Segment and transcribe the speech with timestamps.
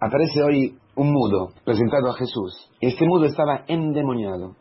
[0.00, 2.70] aparece hoy un mudo presentado a Jesús.
[2.80, 4.56] Este mudo estaba endemoniado.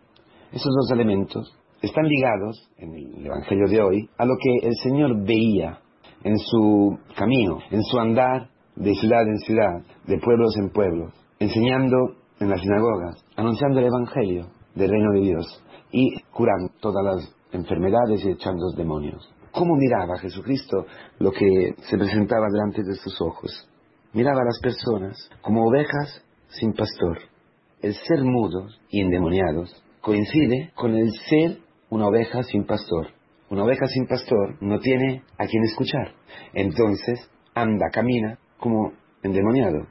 [0.51, 5.25] Esos dos elementos están ligados en el Evangelio de hoy a lo que el Señor
[5.25, 5.79] veía
[6.23, 11.97] en su camino, en su andar de ciudad en ciudad, de pueblos en pueblos, enseñando
[12.39, 18.23] en las sinagogas, anunciando el Evangelio del reino de Dios y curando todas las enfermedades
[18.25, 19.33] y echando los demonios.
[19.51, 20.85] ¿Cómo miraba Jesucristo
[21.19, 23.68] lo que se presentaba delante de sus ojos?
[24.11, 27.19] Miraba a las personas como ovejas sin pastor.
[27.81, 31.59] El ser mudos y endemoniados coincide con el ser
[31.91, 33.09] una oveja sin pastor.
[33.51, 36.13] Una oveja sin pastor no tiene a quien escuchar.
[36.53, 37.19] Entonces
[37.53, 39.87] anda, camina como endemoniado.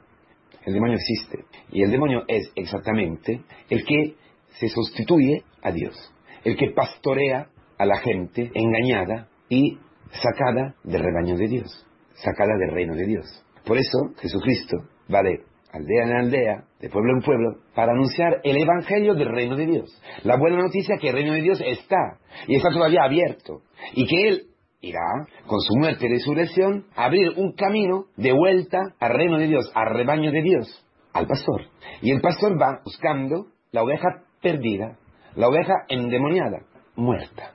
[0.65, 1.45] El demonio existe.
[1.71, 4.15] Y el demonio es exactamente el que
[4.59, 5.95] se sustituye a Dios.
[6.43, 9.77] El que pastorea a la gente engañada y
[10.11, 11.87] sacada del rebaño de Dios.
[12.15, 13.45] Sacada del reino de Dios.
[13.69, 14.77] Por eso Jesucristo
[15.13, 19.55] va de aldea en aldea, de pueblo en pueblo, para anunciar el Evangelio del reino
[19.55, 20.01] de Dios.
[20.23, 23.61] La buena noticia es que el reino de Dios está, y está todavía abierto,
[23.93, 24.41] y que Él
[24.81, 29.45] irá, con su muerte y resurrección, a abrir un camino de vuelta al reino de
[29.45, 31.61] Dios, al rebaño de Dios, al pastor.
[32.01, 34.97] Y el pastor va buscando la oveja perdida,
[35.35, 37.53] la oveja endemoniada, muerta.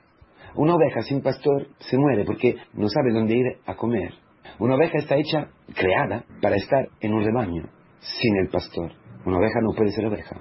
[0.55, 4.13] Una oveja sin pastor se muere porque no sabe dónde ir a comer.
[4.59, 7.63] Una oveja está hecha, creada, para estar en un rebaño,
[7.99, 8.91] sin el pastor.
[9.25, 10.39] Una oveja no puede ser oveja.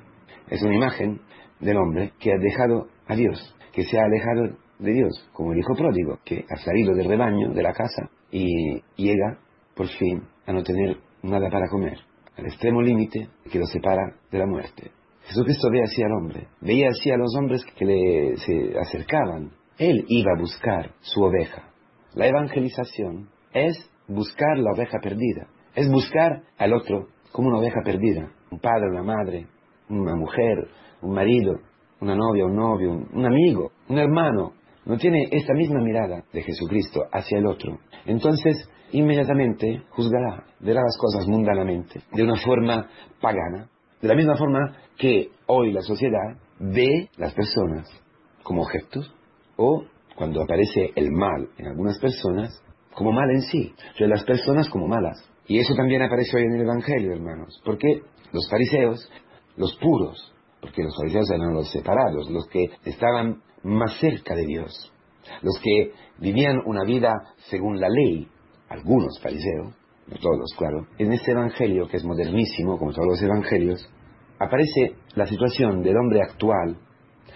[0.48, 1.20] Es una imagen
[1.60, 5.58] del hombre que ha dejado a Dios, que se ha alejado de Dios, como el
[5.58, 9.38] hijo pródigo, que ha salido del rebaño, de la casa, y llega,
[9.74, 11.98] por fin, a no tener nada para comer,
[12.36, 14.90] al extremo límite que lo separa de la muerte.
[15.22, 19.52] Jesucristo ve así al hombre, veía así a los hombres que le se acercaban.
[19.78, 21.70] Él iba a buscar su oveja.
[22.14, 28.30] La evangelización es buscar la oveja perdida, es buscar al otro como una oveja perdida,
[28.50, 29.46] un padre, una madre,
[29.88, 30.68] una mujer,
[31.02, 31.54] un marido,
[32.00, 34.52] una novia, un novio, un amigo, un hermano,
[34.84, 40.96] no tiene esta misma mirada de Jesucristo hacia el otro, entonces inmediatamente juzgará, verá las
[40.98, 42.88] cosas mundanamente, de una forma
[43.20, 43.68] pagana,
[44.00, 47.88] de la misma forma que hoy la sociedad ve las personas
[48.42, 49.12] como objetos
[49.56, 49.84] o
[50.14, 52.62] cuando aparece el mal en algunas personas
[52.94, 55.18] como mal en sí, o las personas como malas.
[55.46, 59.10] Y eso también aparece hoy en el Evangelio, hermanos, porque los fariseos,
[59.56, 64.92] los puros, porque los fariseos eran los separados, los que estaban más cerca de Dios,
[65.42, 67.12] los que vivían una vida
[67.50, 68.28] según la ley,
[68.68, 69.74] algunos fariseos,
[70.06, 70.86] no todos, claro.
[70.98, 73.88] En este Evangelio, que es modernísimo, como todos los Evangelios,
[74.38, 76.76] aparece la situación del hombre actual,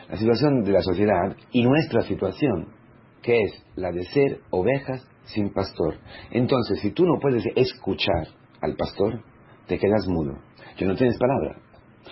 [0.08, 2.74] la situación de la sociedad y nuestra situación,
[3.22, 5.96] que es la de ser ovejas sin pastor.
[6.30, 8.28] Entonces, si tú no puedes escuchar
[8.60, 9.22] al pastor,
[9.66, 10.38] te quedas mudo,
[10.76, 11.60] que no tienes palabra.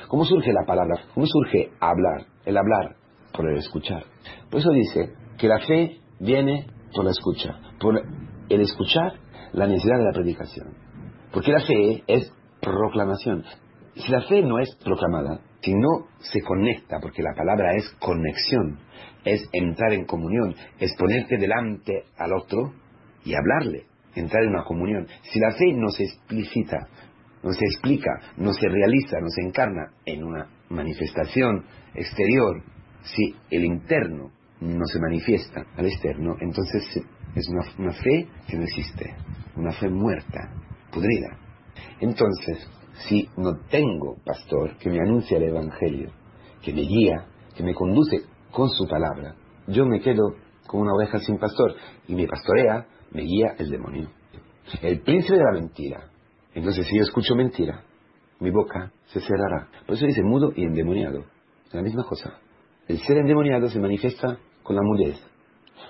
[0.08, 1.02] ¿Cómo surge la palabra?
[1.14, 2.26] ¿Cómo surge hablar?
[2.44, 2.96] El hablar
[3.32, 4.04] por el escuchar.
[4.50, 8.00] Por eso dice que la fe viene por la escucha, por
[8.48, 9.14] el escuchar
[9.52, 10.74] la necesidad de la predicación.
[11.32, 13.44] Porque la fe es proclamación.
[13.94, 18.78] Si la fe no es proclamada, si no se conecta, porque la palabra es conexión,
[19.24, 22.72] es entrar en comunión, es ponerte delante al otro
[23.26, 25.06] y hablarle, entrar en una comunión.
[25.22, 26.88] Si la fe no se explicita,
[27.42, 32.62] no se explica, no se realiza, no se encarna en una manifestación exterior,
[33.02, 36.84] si el interno no se manifiesta al externo, entonces
[37.34, 37.48] es
[37.78, 39.14] una, fe que no existe,
[39.56, 40.50] una fe muerta,
[40.90, 41.38] pudrida.
[42.00, 42.68] Entonces,
[43.08, 46.10] si no tengo pastor que me anuncia el Evangelio,
[46.62, 49.34] que me guía, que me conduce con su palabra,
[49.66, 50.36] yo me quedo
[50.66, 51.74] como una oveja sin pastor
[52.08, 54.10] y me pastorea, me guía el demonio.
[54.82, 56.10] El príncipe de la mentira.
[56.54, 57.82] Entonces, si yo escucho mentira,
[58.40, 59.68] mi boca se cerrará.
[59.86, 61.24] Por eso dice mudo y endemoniado.
[61.66, 62.38] Es la misma cosa.
[62.88, 65.18] El ser endemoniado se manifiesta con la mudez,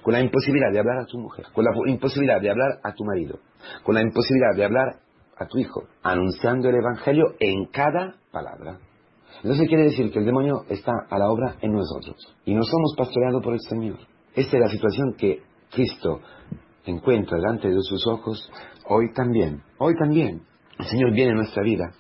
[0.03, 3.05] con la imposibilidad de hablar a tu mujer, con la imposibilidad de hablar a tu
[3.05, 3.39] marido,
[3.83, 4.97] con la imposibilidad de hablar
[5.37, 8.79] a tu hijo, anunciando el Evangelio en cada palabra.
[9.43, 12.95] Entonces quiere decir que el demonio está a la obra en nosotros y no somos
[12.97, 13.99] pastoreados por el Señor.
[14.35, 16.21] Esta es la situación que Cristo
[16.87, 18.51] encuentra delante de sus ojos
[18.89, 19.63] hoy también.
[19.79, 20.43] Hoy también.
[20.79, 21.91] El Señor viene a nuestra vida,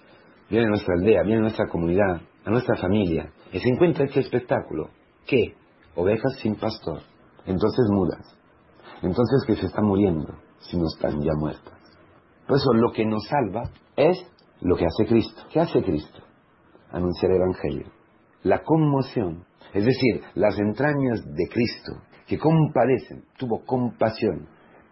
[0.50, 4.20] viene a nuestra aldea, viene a nuestra comunidad, a nuestra familia, y se encuentra este
[4.20, 4.90] espectáculo.
[5.26, 5.54] ¿Qué?
[5.94, 7.00] Ovejas sin pastor.
[7.46, 8.36] Entonces mudas.
[9.02, 11.74] Entonces que se están muriendo, si no están ya muertas.
[12.46, 14.18] Por eso lo que nos salva es
[14.60, 15.42] lo que hace Cristo.
[15.52, 16.22] ¿Qué hace Cristo?
[16.90, 17.86] Anunciar el Evangelio.
[18.42, 19.44] La conmoción,
[19.74, 21.92] es decir, las entrañas de Cristo,
[22.26, 24.48] que compadecen, tuvo compasión,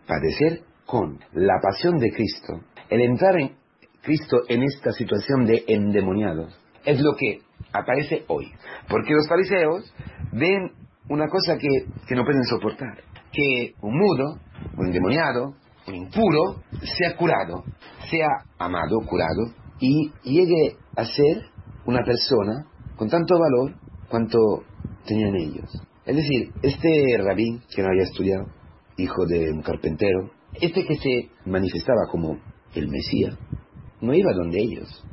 [0.07, 2.61] padecer con la pasión de Cristo,
[2.91, 3.57] el entrar en
[4.03, 6.59] Cristo en esta situación de endemoniados.
[6.85, 7.41] Es lo que
[7.73, 8.53] aparece hoy.
[8.89, 9.93] Porque los fariseos
[10.33, 10.73] ven
[11.09, 11.69] una cosa que,
[12.07, 13.03] que no pueden soportar.
[13.33, 14.39] Que un mudo,
[14.77, 15.55] un endemoniado,
[15.87, 17.65] un impuro, sea curado,
[18.11, 18.29] sea
[18.59, 21.47] amado, curado, y llegue a ser
[21.87, 22.67] una persona
[22.97, 23.75] con tanto valor
[24.09, 24.39] cuanto
[25.07, 25.71] tenían ellos.
[26.07, 28.45] Es decir, este rabí que no había estudiado,
[28.97, 30.31] hijo de un carpintero,
[30.61, 32.39] este que se manifestaba como
[32.75, 33.37] el Mesías,
[34.01, 35.05] no iba donde ellos.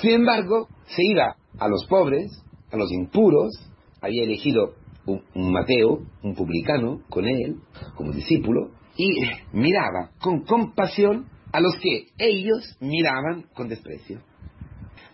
[0.00, 2.30] Sin embargo, se iba a los pobres,
[2.70, 3.52] a los impuros,
[4.00, 4.74] había elegido
[5.06, 7.60] un, Mateo, un publicano, con él,
[7.96, 9.08] como discípulo, y
[9.52, 14.20] miraba con compasión a los que ellos miraban con desprecio.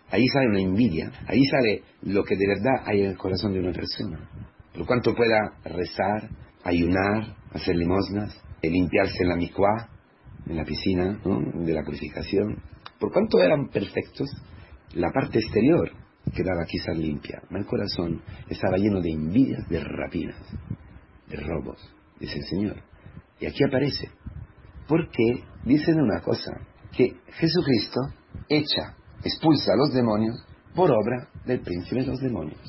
[0.09, 3.59] Ahí sale una envidia, ahí sale lo que de verdad hay en el corazón de
[3.59, 4.29] una persona.
[4.73, 6.29] Por cuanto pueda rezar,
[6.65, 8.35] ayunar, hacer limosnas,
[8.69, 9.89] limpiarse en la micuá,
[10.47, 12.61] en la piscina de la purificación.
[12.99, 14.27] Por cuanto eran perfectos,
[14.93, 15.91] la parte exterior
[16.33, 20.41] quedaba quizás limpia, pero el corazón estaba lleno de envidias, de rapinas,
[21.27, 21.77] de robos,
[22.19, 22.83] dice el Señor.
[23.39, 24.09] Y aquí aparece,
[24.87, 26.51] porque dicen una cosa,
[26.91, 27.99] que Jesucristo
[28.49, 30.35] echa, expulsa a los demonios
[30.73, 32.61] por obra del príncipe de los demonios.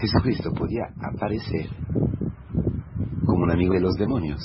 [0.00, 1.68] Jesucristo podía aparecer
[3.42, 4.40] un amigo de los demonios,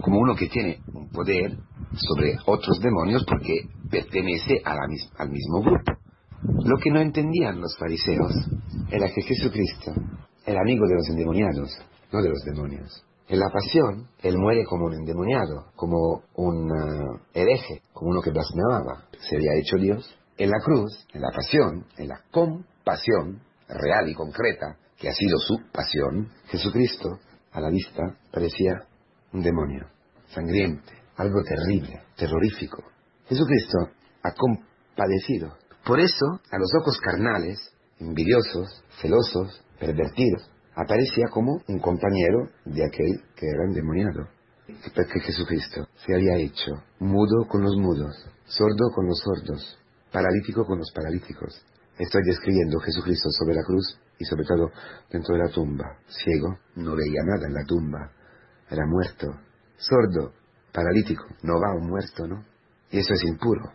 [0.00, 1.56] como uno que tiene un poder
[1.94, 5.92] sobre otros demonios porque pertenece al mismo grupo.
[6.64, 8.32] Lo que no entendían los fariseos
[8.90, 9.92] era que Jesucristo
[10.44, 11.78] era amigo de los endemoniados,
[12.12, 13.04] no de los demonios.
[13.28, 18.30] En la pasión, Él muere como un endemoniado, como un uh, hereje, como uno que
[18.30, 19.04] blasfemaba.
[19.20, 20.18] Se había hecho Dios.
[20.36, 25.38] En la cruz, en la pasión, en la compasión real y concreta, que ha sido
[25.38, 27.20] su pasión, Jesucristo,
[27.52, 28.02] a la vista,
[28.32, 28.82] parecía
[29.32, 29.86] un demonio,
[30.28, 32.82] sangriente, algo terrible, terrorífico.
[33.26, 33.78] Jesucristo
[34.22, 37.58] ha compadecido por eso, a los ojos carnales,
[37.98, 44.28] envidiosos, celosos, pervertidos, aparecía como un compañero de aquel que era endemoniado.
[44.94, 46.70] Porque Jesucristo se había hecho
[47.00, 48.14] mudo con los mudos,
[48.44, 49.76] sordo con los sordos,
[50.12, 51.66] paralítico con los paralíticos.
[51.98, 54.70] Estoy describiendo Jesucristo sobre la cruz y sobre todo
[55.10, 55.98] dentro de la tumba.
[56.06, 58.10] Ciego, no veía nada en la tumba,
[58.70, 59.26] era muerto.
[59.76, 60.32] Sordo,
[60.72, 62.44] paralítico, no va un muerto, ¿no?
[62.90, 63.72] Y eso es impuro.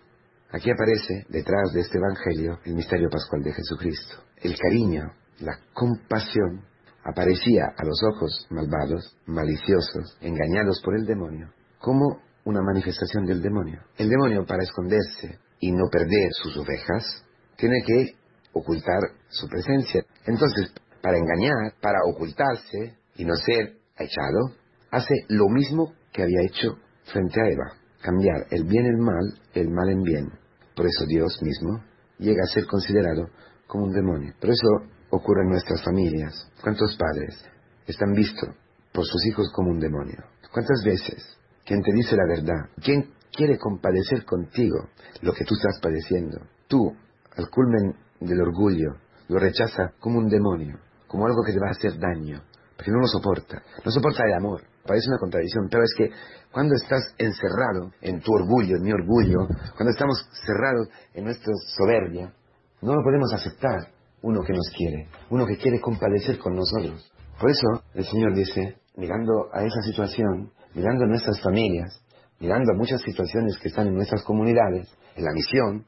[0.52, 4.24] Aquí aparece, detrás de este Evangelio, el misterio pascual de Jesucristo.
[4.38, 6.64] El cariño, la compasión,
[7.04, 13.82] aparecía a los ojos malvados, maliciosos, engañados por el demonio, como una manifestación del demonio.
[13.98, 17.26] El demonio, para esconderse y no perder sus ovejas,
[17.58, 18.16] tiene que
[18.58, 19.00] ocultar
[19.30, 20.04] su presencia.
[20.26, 24.56] Entonces, para engañar, para ocultarse y no ser echado,
[24.92, 29.70] hace lo mismo que había hecho frente a Eva cambiar el bien en mal, el
[29.70, 30.32] mal en bien.
[30.76, 31.84] Por eso Dios mismo
[32.20, 33.30] llega a ser considerado
[33.66, 34.34] como un demonio.
[34.40, 34.68] Por eso
[35.10, 36.50] ocurre en nuestras familias.
[36.62, 37.44] ¿Cuántos padres
[37.86, 38.50] están vistos
[38.94, 40.24] por sus hijos como un demonio?
[40.52, 44.90] ¿Cuántas veces quien te dice la verdad, quien quiere compadecer contigo
[45.22, 46.96] lo que tú estás padeciendo, tú,
[47.36, 48.96] al culmen del orgullo,
[49.28, 52.42] lo rechaza como un demonio, como algo que te va a hacer daño,
[52.76, 56.10] porque no lo soporta, no soporta el amor, parece una contradicción, pero es que
[56.52, 62.34] cuando estás encerrado en tu orgullo, en mi orgullo, cuando estamos cerrados en nuestra soberbia,
[62.82, 63.92] no lo podemos aceptar
[64.22, 67.12] uno que nos quiere, uno que quiere compadecer con nosotros.
[67.40, 72.02] Por eso el Señor dice, mirando a esa situación, mirando a nuestras familias,
[72.40, 75.86] mirando a muchas situaciones que están en nuestras comunidades, en la misión,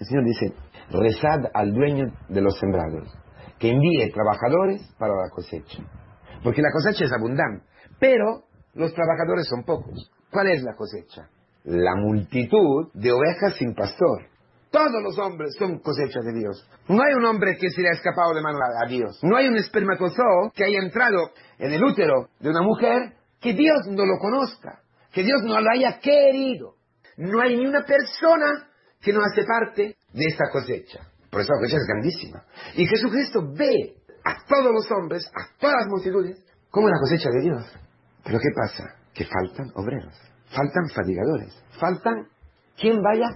[0.00, 0.52] el Señor dice,
[0.90, 3.08] rezad al dueño de los sembrados,
[3.58, 5.82] que envíe trabajadores para la cosecha.
[6.42, 7.64] Porque la cosecha es abundante,
[7.98, 10.10] pero los trabajadores son pocos.
[10.30, 11.28] ¿Cuál es la cosecha?
[11.64, 14.26] La multitud de ovejas sin pastor.
[14.70, 16.68] Todos los hombres son cosecha de Dios.
[16.88, 19.20] No hay un hombre que se le ha escapado de mano a Dios.
[19.22, 23.86] No hay un espermatozoo que haya entrado en el útero de una mujer que Dios
[23.90, 24.80] no lo conozca,
[25.12, 26.74] que Dios no lo haya querido.
[27.16, 28.68] No hay ni una persona
[29.04, 31.00] que no hace parte de esta cosecha.
[31.30, 32.44] Por eso la cosecha es grandísima.
[32.74, 37.42] Y Jesucristo ve a todos los hombres, a todas las multitudes, como la cosecha de
[37.42, 37.64] Dios.
[38.24, 38.96] Pero ¿qué pasa?
[39.12, 40.14] Que faltan obreros,
[40.46, 42.28] faltan fatigadores, faltan
[42.76, 43.28] quien vaya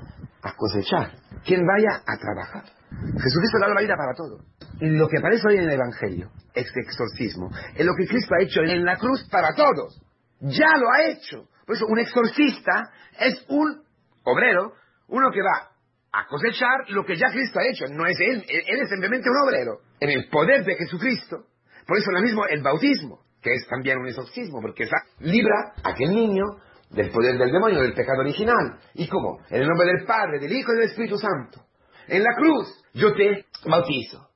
[0.43, 1.13] a cosechar,
[1.45, 2.65] quien vaya a trabajar.
[2.91, 4.39] Jesucristo ha dado la vida para todo.
[4.81, 8.63] Lo que aparece hoy en el Evangelio, este exorcismo, es lo que Cristo ha hecho
[8.63, 10.01] en la cruz para todos.
[10.41, 11.49] Ya lo ha hecho.
[11.67, 13.83] Por eso un exorcista es un
[14.25, 14.73] obrero,
[15.09, 15.71] uno que va
[16.13, 17.87] a cosechar lo que ya Cristo ha hecho.
[17.93, 19.81] No es él, él es simplemente un obrero.
[20.01, 21.45] En el poder de Jesucristo.
[21.87, 24.89] Por eso lo mismo el bautismo que es también un exorcismo, porque
[25.21, 26.45] libra a aquel niño
[26.91, 28.79] del poder del demonio, del pecado original.
[28.95, 29.39] ¿Y cómo?
[29.51, 31.65] En el nombre del Padre, del Hijo y del Espíritu Santo.
[32.09, 34.29] En la cruz yo te bautizo.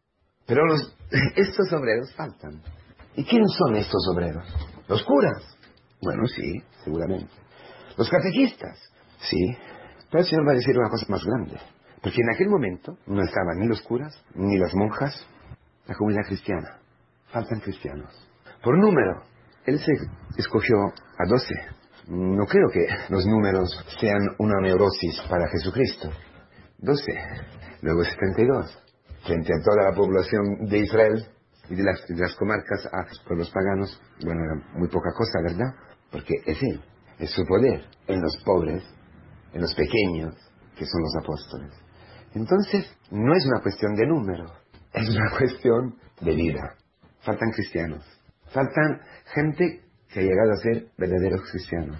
[0.46, 0.62] Pero
[1.36, 2.62] estos obreros faltan.
[3.16, 4.46] ¿Y quiénes son estos obreros?
[4.88, 5.56] Los curas.
[6.00, 7.32] Bueno, sí, seguramente.
[7.96, 8.78] Los catequistas.
[9.20, 9.56] Sí.
[10.12, 11.56] Pero el Señor va a decir una cosa más grande.
[12.02, 15.26] Porque en aquel momento no estaban ni los curas, ni las monjas,
[15.86, 16.78] la comunidad cristiana.
[17.32, 18.12] Faltan cristianos.
[18.62, 19.22] Por número,
[19.64, 19.92] Él se
[20.36, 20.76] escogió
[21.18, 21.54] a doce.
[22.08, 26.10] No creo que los números sean una neurosis para Jesucristo.
[26.76, 27.12] Doce.
[27.80, 28.78] Luego setenta y dos.
[29.24, 31.26] Frente a toda la población de Israel
[31.70, 35.72] y de las, de las comarcas a los paganos, bueno, era muy poca cosa, ¿verdad?
[36.10, 36.82] Porque es Él,
[37.18, 38.82] es su poder en los pobres,
[39.52, 40.34] en los pequeños,
[40.76, 41.72] que son los apóstoles.
[42.34, 44.46] Entonces, no es una cuestión de número,
[44.92, 46.76] es una cuestión de vida.
[47.20, 48.04] Faltan cristianos,
[48.52, 49.00] faltan
[49.34, 49.82] gente
[50.12, 51.98] que ha llegado a ser verdaderos cristianos,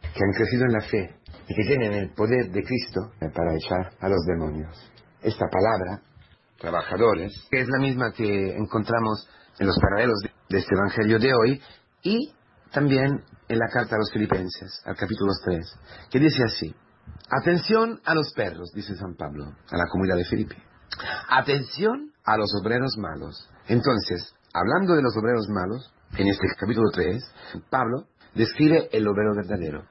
[0.00, 1.14] que han crecido en la fe
[1.48, 4.92] y que tienen el poder de Cristo para echar a los demonios.
[5.22, 6.02] Esta palabra,
[6.58, 11.62] trabajadores, es la misma que encontramos en los paralelos de este Evangelio de hoy
[12.02, 12.32] y
[12.74, 15.78] también en la carta a los filipenses, al capítulo 3,
[16.10, 16.74] que dice así,
[17.30, 20.56] Atención a los perros, dice San Pablo, a la comunidad de Filipe.
[21.28, 23.48] Atención a los obreros malos.
[23.68, 27.22] Entonces, hablando de los obreros malos, en este capítulo 3,
[27.70, 29.84] Pablo describe el obrero verdadero.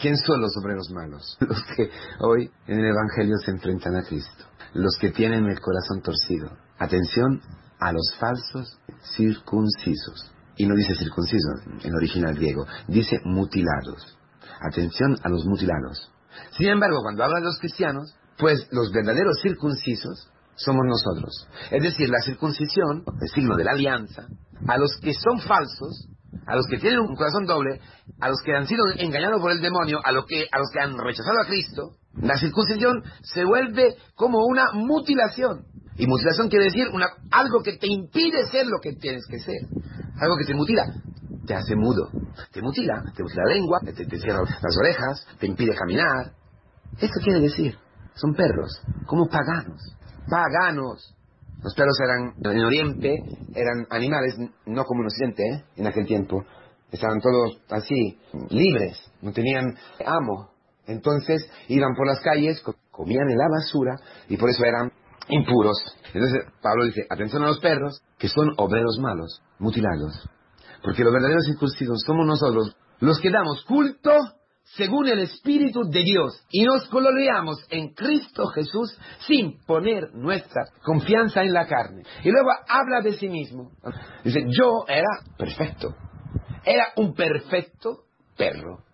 [0.00, 1.36] ¿Quién son los obreros malos?
[1.40, 4.44] Los que hoy en el Evangelio se enfrentan a Cristo.
[4.74, 6.50] Los que tienen el corazón torcido.
[6.78, 7.40] Atención
[7.80, 8.78] a los falsos
[9.14, 10.32] circuncisos.
[10.58, 11.48] Y no dice circunciso
[11.82, 14.18] en original griego, dice mutilados.
[14.60, 16.10] Atención a los mutilados.
[16.56, 21.48] Sin embargo, cuando habla de los cristianos, pues los verdaderos circuncisos somos nosotros.
[21.70, 24.26] Es decir, la circuncisión, el signo de la alianza,
[24.66, 26.08] a los que son falsos,
[26.46, 27.80] a los que tienen un corazón doble,
[28.20, 30.96] a los que han sido engañados por el demonio, a, que, a los que han
[30.98, 35.66] rechazado a Cristo, la circuncisión se vuelve como una mutilación.
[35.96, 39.62] Y mutilación quiere decir una, algo que te impide ser lo que tienes que ser.
[40.18, 40.82] Algo que te mutila
[41.48, 42.12] te hace mudo,
[42.52, 46.30] te mutila, te mutila la lengua, te, cierra las orejas, te impide caminar.
[46.98, 47.74] Esto quiere decir,
[48.14, 48.70] son perros,
[49.06, 49.80] como paganos,
[50.28, 51.14] paganos.
[51.62, 55.64] Los perros eran, en Oriente, eran animales, no como en Occidente, ¿eh?
[55.76, 56.44] en aquel tiempo.
[56.92, 58.18] Estaban todos así,
[58.50, 60.50] libres, no tenían amo.
[60.86, 63.96] Entonces iban por las calles, comían en la basura
[64.28, 64.92] y por eso eran
[65.28, 65.76] impuros.
[66.12, 70.28] Entonces Pablo dice, atención a los perros, que son obreros malos, mutilados.
[70.82, 74.12] Porque los verdaderos circuncisos somos nosotros, los que damos culto
[74.76, 81.42] según el Espíritu de Dios y nos gloriamos en Cristo Jesús sin poner nuestra confianza
[81.42, 82.02] en la carne.
[82.22, 83.70] Y luego habla de sí mismo.
[84.24, 85.08] Dice, yo era
[85.38, 85.94] perfecto.
[86.64, 88.04] Era un perfecto
[88.36, 88.84] perro.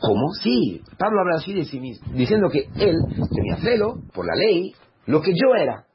[0.00, 0.32] ¿Cómo?
[0.42, 2.96] Sí, Pablo habla así de sí mismo, diciendo que él
[3.34, 4.74] tenía celo por la ley.
[5.06, 5.86] Lo que yo era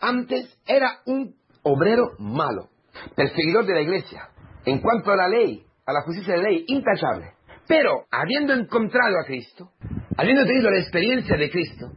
[0.00, 2.68] antes era un obrero malo,
[3.16, 4.28] perseguidor de la iglesia,
[4.64, 7.32] en cuanto a la ley, a la justicia de la ley, intachable.
[7.66, 9.70] Pero habiendo encontrado a Cristo,
[10.16, 11.90] habiendo tenido la experiencia de Cristo,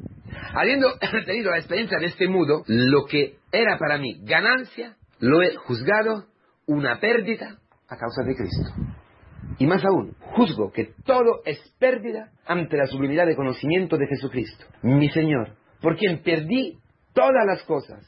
[0.53, 0.87] habiendo
[1.25, 6.25] tenido la experiencia de este mudo, lo que era para mí ganancia, lo he juzgado
[6.65, 7.57] una pérdida
[7.89, 8.97] a causa de Cristo.
[9.59, 14.65] Y más aún, juzgo que todo es pérdida ante la sublimidad de conocimiento de Jesucristo,
[14.83, 16.79] mi Señor, por quien perdí
[17.13, 18.05] todas las cosas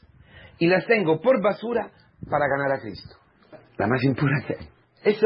[0.58, 1.90] y las tengo por basura
[2.28, 3.20] para ganar a Cristo
[3.80, 4.68] la más impura que hay.
[5.02, 5.18] Es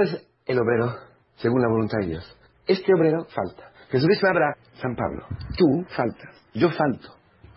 [0.47, 0.95] el obrero
[1.37, 2.39] según la voluntad de Dios.
[2.67, 3.73] Este obrero falta.
[3.91, 5.27] Jesucristo habla, San Pablo,
[5.59, 7.09] tú faltas, yo falto.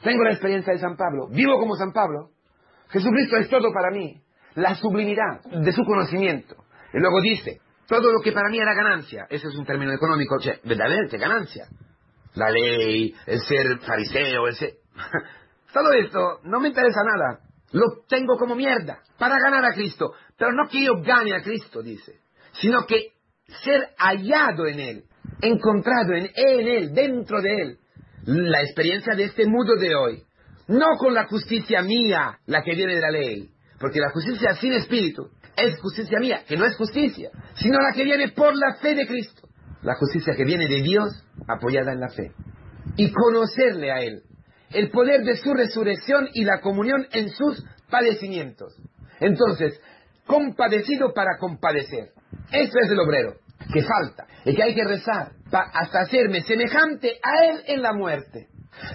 [0.03, 2.31] Tengo la experiencia de San Pablo, vivo como San Pablo.
[2.89, 4.21] Jesucristo es todo para mí,
[4.55, 6.55] la sublimidad de su conocimiento.
[6.93, 10.37] Y luego dice, todo lo que para mí era ganancia, ese es un término económico,
[10.39, 11.67] che, verdaderamente ganancia.
[12.37, 14.73] La ley, el ser fariseo, el ser...
[15.73, 17.39] todo esto no me interesa nada.
[17.71, 20.13] Lo tengo como mierda para ganar a Cristo.
[20.37, 22.19] Pero no que yo gane a Cristo, dice,
[22.53, 23.13] sino que
[23.63, 25.03] ser hallado en Él,
[25.41, 27.77] encontrado en, Él, dentro de Él.
[28.25, 30.23] La experiencia de este mundo de hoy.
[30.67, 33.49] No con la justicia mía, la que viene de la ley.
[33.79, 38.03] Porque la justicia sin espíritu es justicia mía, que no es justicia, sino la que
[38.03, 39.46] viene por la fe de Cristo.
[39.81, 42.31] La justicia que viene de Dios apoyada en la fe.
[42.95, 44.23] Y conocerle a Él
[44.71, 48.75] el poder de su resurrección y la comunión en sus padecimientos.
[49.19, 49.79] Entonces,
[50.25, 52.09] compadecido para compadecer.
[52.51, 53.35] Esto es el obrero,
[53.73, 58.47] que falta, y que hay que rezar hasta hacerme semejante a él en la muerte,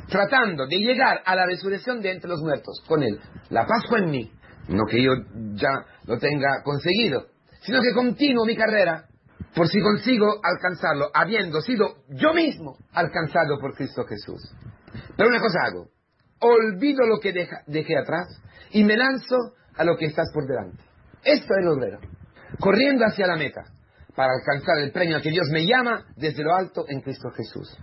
[0.09, 3.19] tratando de llegar a la resurrección de entre los muertos con él.
[3.49, 4.31] La Pascua en mí,
[4.69, 5.13] no que yo
[5.55, 5.71] ya
[6.05, 7.27] lo tenga conseguido,
[7.63, 9.07] sino que continúo mi carrera
[9.55, 14.41] por si consigo alcanzarlo, habiendo sido yo mismo alcanzado por Cristo Jesús.
[15.17, 15.89] Pero una cosa hago,
[16.41, 17.33] olvido lo que
[17.67, 18.41] dejé atrás
[18.71, 19.37] y me lanzo
[19.77, 20.83] a lo que estás por delante.
[21.25, 22.01] Esto es el obrero,
[22.59, 23.63] corriendo hacia la meta
[24.17, 27.79] para alcanzar el premio que Dios me llama desde lo alto en Cristo Jesús.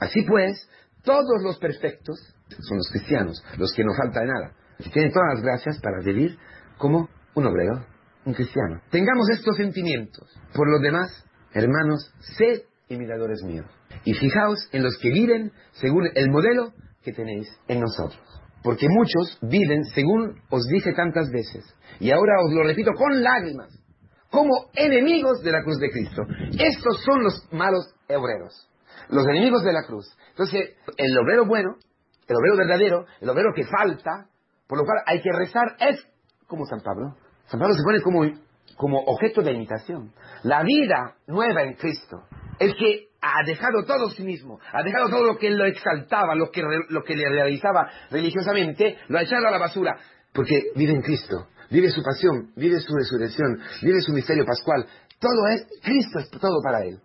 [0.00, 0.68] Así pues,
[1.02, 2.18] todos los perfectos
[2.60, 4.52] son los cristianos, los que no falta de nada,
[4.92, 6.38] tienen todas las gracias para vivir
[6.76, 7.84] como un obrero,
[8.28, 8.80] un cristiano.
[8.90, 10.28] Tengamos estos sentimientos.
[10.54, 11.10] Por lo demás,
[11.54, 13.66] hermanos, sed imitadores míos.
[14.04, 18.20] Y fijaos en los que viven según el modelo que tenéis en nosotros.
[18.62, 21.64] Porque muchos viven según os dije tantas veces.
[22.00, 23.74] Y ahora os lo repito con lágrimas.
[24.30, 26.22] Como enemigos de la cruz de Cristo.
[26.58, 28.68] Estos son los malos obreros.
[29.08, 30.06] Los enemigos de la cruz.
[30.30, 31.76] Entonces, el obrero bueno,
[32.26, 34.28] el obrero verdadero, el obrero que falta,
[34.66, 36.06] por lo cual hay que rezar, es
[36.46, 37.16] como San Pablo.
[37.48, 38.24] San Pablo se pone como,
[38.76, 40.12] como objeto de imitación.
[40.42, 42.24] La vida nueva en Cristo,
[42.58, 46.50] el que ha dejado todo sí mismo, ha dejado todo lo que lo exaltaba, lo
[46.50, 49.96] que, lo que le realizaba religiosamente, lo ha echado a la basura,
[50.32, 54.86] porque vive en Cristo, vive su pasión, vive su resurrección, vive su misterio pascual.
[55.18, 57.00] Todo es, Cristo es todo para él.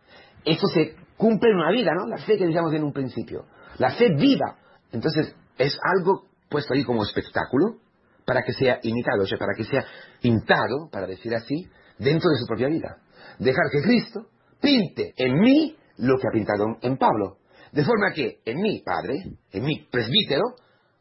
[0.46, 2.08] Eso se cumple en una vida, ¿no?
[2.08, 3.46] La fe que decíamos en un principio.
[3.78, 4.58] La fe viva.
[4.92, 7.78] Entonces, es algo puesto ahí como espectáculo,
[8.26, 9.86] para que sea imitado, o sea, para que sea
[10.22, 12.98] pintado, para decir así, dentro de su propia vida.
[13.40, 14.28] Dejar que Cristo
[14.62, 17.38] pinte en mí lo que ha pintado en Pablo.
[17.72, 19.16] De forma que en mí, Padre,
[19.52, 20.44] en mí, presbítero,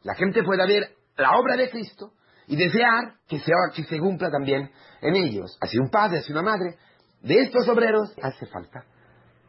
[0.03, 2.13] la gente pueda ver la obra de Cristo
[2.47, 4.69] y desear que se, que se cumpla también
[5.01, 5.57] en ellos.
[5.61, 6.75] Así un padre, así una madre.
[7.21, 8.83] De estos obreros hace falta.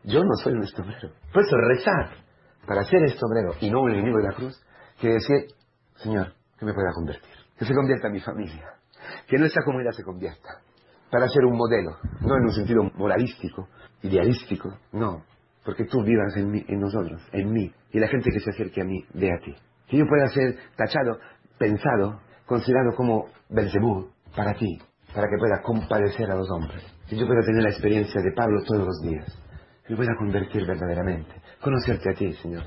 [0.04, 1.14] Yo no soy un obrero.
[1.33, 2.25] Por eso rezar
[2.66, 4.62] para ser este obrero y no un enemigo de la cruz,
[5.00, 5.54] quiere decir,
[5.97, 8.75] Señor, que me pueda convertir que se convierta en mi familia,
[9.26, 10.61] que nuestra comunidad se convierta,
[11.11, 13.68] para ser un modelo, no en un sentido moralístico,
[14.02, 15.23] idealístico, no,
[15.64, 18.82] porque tú vivas en, mí, en nosotros, en mí, y la gente que se acerque
[18.82, 19.54] a mí ve a ti.
[19.88, 21.18] Que yo pueda ser tachado,
[21.58, 24.78] pensado, considerado como Belzebú para ti,
[25.14, 26.82] para que pueda compadecer a los hombres.
[27.08, 29.26] Que yo pueda tener la experiencia de Pablo todos los días.
[29.86, 32.64] Que yo pueda convertir verdaderamente, conocerte a ti, Señor.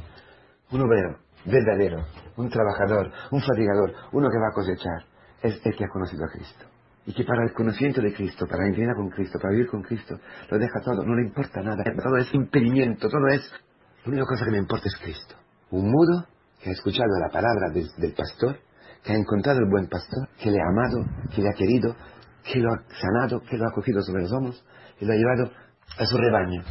[0.72, 5.06] Un obrero, verdadero, un trabajador, un fatigador, uno que va a cosechar,
[5.42, 6.66] es el que ha conocido a Cristo.
[7.06, 9.82] Y que para el conocimiento de Cristo, para la intimidad con Cristo, para vivir con
[9.82, 10.20] Cristo,
[10.50, 13.42] lo deja todo, no le importa nada, todo es impedimento, todo es...
[14.04, 15.36] La única cosa que me importa es Cristo.
[15.72, 16.26] Un mudo
[16.62, 18.58] que ha escuchado la palabra del pastor,
[19.04, 21.96] que ha encontrado el buen pastor, que le ha amado, que le ha querido,
[22.44, 24.66] que lo ha sanado, que lo ha cogido sobre los hombros
[25.00, 25.52] y lo ha llevado
[25.98, 26.64] a su rebaño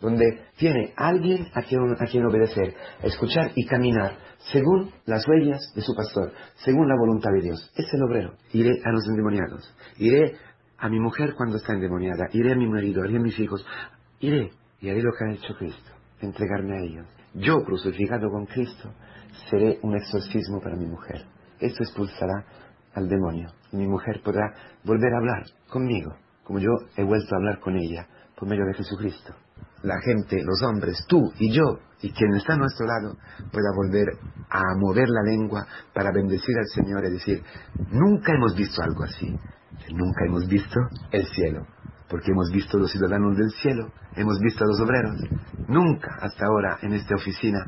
[0.00, 4.16] donde tiene alguien a quien, a quien obedecer, escuchar y caminar
[4.52, 6.32] según las huellas de su pastor,
[6.64, 7.72] según la voluntad de Dios.
[7.76, 8.34] Es el obrero.
[8.52, 10.36] Iré a los endemoniados, iré
[10.78, 13.64] a mi mujer cuando está endemoniada, iré a mi marido, iré a mis hijos,
[14.20, 17.06] iré y haré lo que ha hecho Cristo, entregarme a ellos.
[17.34, 18.90] Yo, crucificado con Cristo,
[19.50, 21.24] seré un exorcismo para mi mujer.
[21.60, 22.44] Esto expulsará
[22.94, 24.52] al demonio mi mujer podrá
[24.84, 28.74] volver a hablar conmigo, como yo he vuelto a hablar con ella por medio de
[28.74, 29.34] Jesucristo
[29.82, 33.16] la gente, los hombres, tú y yo, y quien está a nuestro lado,
[33.52, 34.06] pueda volver
[34.50, 37.42] a mover la lengua para bendecir al Señor y decir,
[37.90, 39.34] nunca hemos visto algo así,
[39.92, 40.80] nunca hemos visto
[41.12, 41.66] el cielo,
[42.08, 45.16] porque hemos visto los ciudadanos del cielo, hemos visto a los obreros,
[45.68, 47.66] nunca hasta ahora en esta oficina,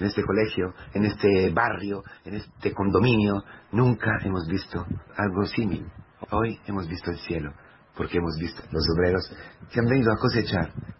[0.00, 3.34] en este colegio, en este barrio, en este condominio,
[3.72, 5.92] nunca hemos visto algo similar.
[6.30, 7.52] Hoy hemos visto el cielo
[7.96, 9.30] porque hemos visto los obreros
[9.70, 10.72] que han venido a cosechar